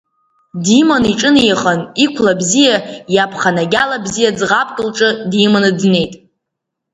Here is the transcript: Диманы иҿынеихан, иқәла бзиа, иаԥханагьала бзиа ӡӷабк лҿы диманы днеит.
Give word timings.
Диманы 0.63 1.07
иҿынеихан, 1.11 1.79
иқәла 2.05 2.33
бзиа, 2.39 2.75
иаԥханагьала 3.15 3.97
бзиа 4.03 4.31
ӡӷабк 4.37 4.77
лҿы 4.87 5.09
диманы 5.31 5.71
днеит. 5.79 6.13